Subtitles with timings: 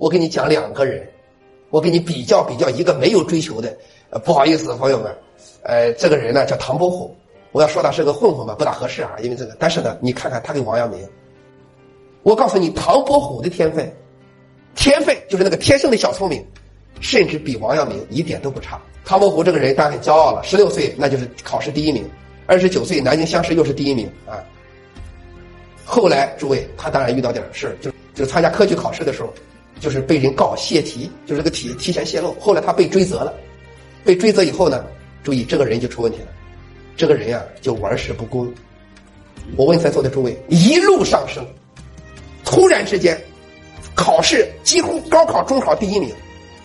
[0.00, 1.06] 我给你讲两个人，
[1.68, 3.76] 我给你比较比较一个没有追求的。
[4.08, 5.14] 呃，不好意思，朋友们，
[5.62, 7.14] 呃，这个人呢叫唐伯虎，
[7.52, 9.54] 我要说他是个混混吧，不大合适啊，因为这个。
[9.58, 11.06] 但是呢，你看看他跟王阳明，
[12.22, 13.94] 我告诉你，唐伯虎的天分，
[14.74, 16.42] 天分就是那个天生的小聪明，
[17.02, 18.80] 甚至比王阳明一点都不差。
[19.04, 22.08] 唐伯虎这个人当然很骄傲了，十六岁那就是考试第一名，
[22.46, 24.42] 二十九岁南京乡试又是第一名啊。
[25.84, 29.30] 后来诸位，他当然遇到点事就就参加科举考试的时候，
[29.80, 32.36] 就是被人告泄题，就是这个题提前泄露。
[32.38, 33.34] 后来他被追责了，
[34.04, 34.84] 被追责以后呢，
[35.24, 36.28] 注意这个人就出问题了，
[36.96, 38.52] 这个人呀就玩世不恭。
[39.56, 41.44] 我问在座的诸位，一路上升，
[42.44, 43.20] 突然之间，
[43.96, 46.14] 考试几乎高考、中考第一名，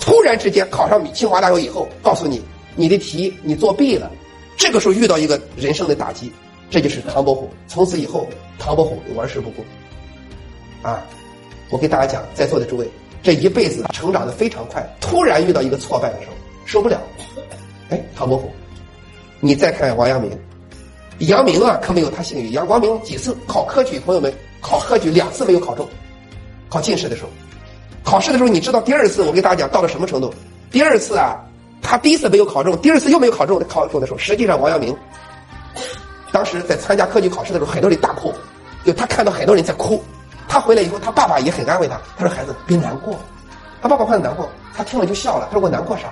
[0.00, 2.42] 突然之间考上清华大学以后，告诉你
[2.74, 4.10] 你的题你作弊了，
[4.56, 6.30] 这个时候遇到一个人生的打击。
[6.70, 7.48] 这就是唐伯虎。
[7.68, 8.26] 从此以后，
[8.58, 9.64] 唐伯虎玩世不恭。
[10.82, 11.06] 啊，
[11.70, 12.90] 我给大家讲，在座的诸位，
[13.24, 16.34] 这一辈子成长的非常快，突然遇到一个挫败的时候，
[16.66, 17.00] 受不了。
[17.88, 18.52] 哎，唐伯虎，
[19.40, 20.30] 你再看王阳明，
[21.20, 22.52] 阳明啊，可没有他幸运。
[22.52, 24.30] 杨光明几次考科举，朋友们
[24.60, 25.88] 考科举两次没有考中，
[26.68, 27.30] 考进士的时候，
[28.04, 30.32] 考试的时候，你知道第二次我给大家讲到了什么程度？
[30.70, 31.34] 第二次啊，
[31.80, 34.94] 他第一次没有考中，第二次又没有考中，考中的时候，实际上王阳明。
[36.30, 38.34] 当时在参加科举考试的时候，很多人大哭，
[38.84, 40.02] 就他看到很多人在哭，
[40.54, 43.18] 他回来以后，他爸爸也很安慰他，他说：“孩子别难过。”
[43.82, 46.04] 他爸爸看难过，他听了就笑了，他说：“我难过啥？”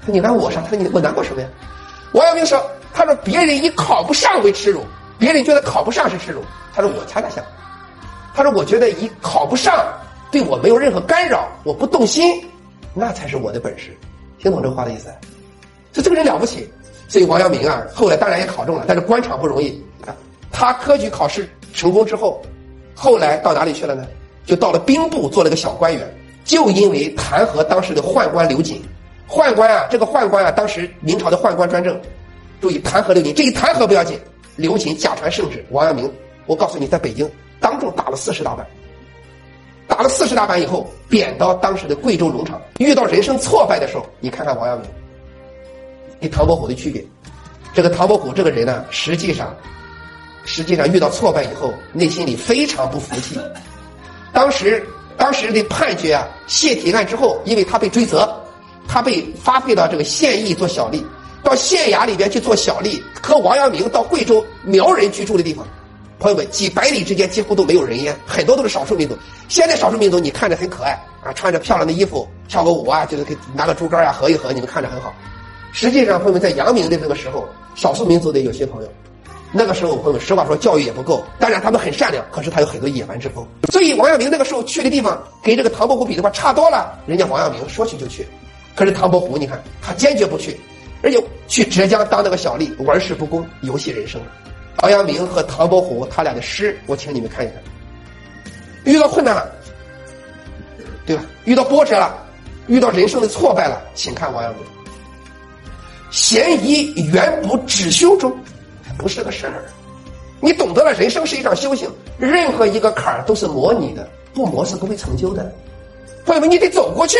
[0.00, 1.48] 他说：“你难我啥？”他说：“你我难过什么呀？”
[2.12, 2.58] 王阳明说
[2.94, 4.82] ：“他说别人以考不上为耻辱，
[5.18, 6.40] 别人觉得考不上是耻辱，
[6.72, 7.52] 他说我恰恰相反，
[8.34, 9.86] 他说我觉得以考不上
[10.30, 12.42] 对我没有任何干扰，我不动心，
[12.94, 13.94] 那才是我的本事。
[14.38, 15.12] 听懂这话的意思？
[15.92, 16.66] 就这个人了不起。”
[17.08, 20.16] 所以王阳明啊，后来当然也考中了，但是官场不容易啊。
[20.50, 22.40] 他科举考试成功之后，
[22.94, 24.06] 后来到哪里去了呢？
[24.46, 26.14] 就到了兵部做了个小官员。
[26.44, 28.82] 就因为弹劾当时的宦官刘瑾，
[29.26, 31.98] 宦官啊，这个宦官啊，当时明朝的宦官专政，
[32.60, 34.20] 注意弹劾刘瑾，这一弹劾不要紧，
[34.56, 36.12] 刘瑾假传圣旨，王阳明，
[36.44, 37.26] 我告诉你，在北京
[37.60, 38.66] 当众打了四十大板，
[39.88, 42.60] 打了四十大板以后，贬到当时的贵州农场。
[42.78, 44.90] 遇到人生挫败的时候，你看看王阳明。
[46.20, 47.02] 跟唐伯虎的区别，
[47.72, 49.56] 这个唐伯虎这个人呢，实际上，
[50.54, 53.36] 实际上遇到挫败以后，内心里非常不服气。
[54.32, 58.32] 当时当时的判决啊，泄题案之后，因为他被追责，
[58.86, 61.02] 他被发配到这个县衙做小吏，
[61.42, 65.66] 到县衙里边去做小吏，和王阳明到贵州苗人居住的地方，
[66.20, 69.18] 朋友们几百里之间几乎都没有人烟，很多都是少数民族。
[69.48, 70.92] 现在少数民族你看着很可爱
[71.24, 75.12] 啊，穿着漂亮的衣服跳个舞啊，就是给拿个竹竿啊合一合，你们看着很好。
[75.72, 78.88] 实际上，朋友们在阳明的这个时候，少数民族的有些朋友，
[79.56, 81.22] 那个时候朋友们实话说，教育也不够。
[81.38, 83.46] 当然，他们很善良，可是他有很多野蛮之风。
[83.70, 86.98] 所以，王阳明那个时候去的地方，跟这个唐伯虎比的话差多了。
[87.06, 88.26] 人家王阳明说去就去，
[88.74, 90.58] 可是唐伯虎，你看他坚决不去，
[91.02, 94.20] 而且去浙江当那个小吏，玩世不恭，游戏人生。
[94.82, 97.62] 王阳明和唐伯虎他俩的诗，我请你们看一看。
[98.82, 99.52] 遇到困难了，
[101.06, 101.22] 对吧？
[101.44, 102.18] 遇到波折了，
[102.66, 104.62] 遇到人生的挫败了，请看王阳明。
[106.10, 108.36] 嫌疑远不止修中，
[108.98, 109.64] 不是个事儿。
[110.40, 111.88] 你懂得了，人生是一场修行，
[112.18, 115.50] 任何一个坎儿都是磨你的，不磨是不会成就的。
[116.26, 117.18] 朋友们，你得走过去。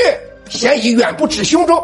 [0.50, 1.82] 嫌疑远不止胸中，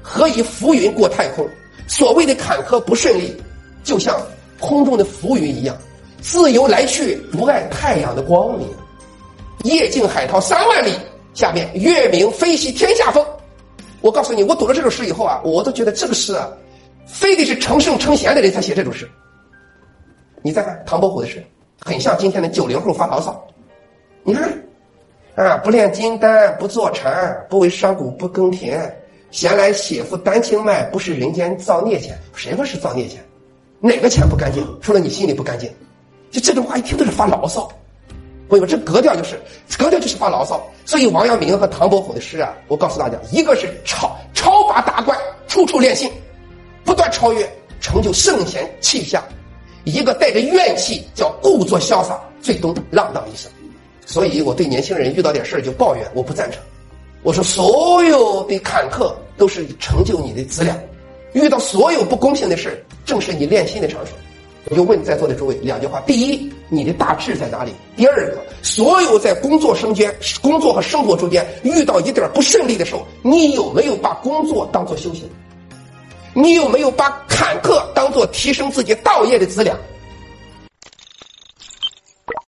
[0.00, 1.46] 何以浮云过太空？
[1.86, 3.36] 所谓的坎坷不顺利，
[3.84, 4.18] 就像
[4.58, 5.76] 空中的浮云一样，
[6.22, 8.66] 自由来去，不爱太阳的光明。
[9.64, 10.92] 夜静海涛三万里，
[11.34, 13.22] 下面月明飞兮天下风。
[14.00, 16.48] 我告诉你，我读了这首诗以后啊，我都觉得这个诗啊，
[17.06, 19.08] 非得是成圣成贤的人才写这种诗。
[20.42, 21.42] 你再看唐伯虎的诗，
[21.80, 23.42] 很像今天的九零后发牢骚。
[24.22, 24.52] 你看，
[25.36, 28.94] 啊，不炼金丹，不坐禅，不为商贾不耕田，
[29.30, 32.18] 闲来写副丹青脉，不是人间造孽钱。
[32.34, 33.24] 谁说是造孽钱？
[33.78, 34.66] 哪个钱不干净？
[34.80, 35.70] 除了你心里不干净。
[36.30, 37.68] 就这种话一听都是发牢骚。
[38.48, 39.40] 朋友们，这格调就是
[39.78, 40.60] 格调，就是发牢骚。
[40.84, 46.10] 所以王阳明和唐伯虎的诗啊，我告诉大家，一个是超超拔达观，处处练心，
[46.96, 47.48] 断超越，
[47.80, 49.22] 成就圣贤气象；
[49.84, 53.50] 一个带着怨气，叫故作潇洒，最终浪荡一生。
[54.04, 56.60] 所以我对年轻人遇到点事就抱怨，我不赞成。
[57.22, 60.74] 我说，所有的坎坷都是成就你的资料，
[61.32, 64.16] 遇到所有不公平的事正是你练心的场所。
[64.68, 67.72] 我就问在座的诸位两句话：第一，你的大志在哪里？
[67.96, 75.28] 第二个，所有在工作生间、工作和生活中间遇到一点不顺利的时候，你有没有把工作当做修行？
[76.38, 79.74] 你有没有把坎坷当作提升自己道业的资料？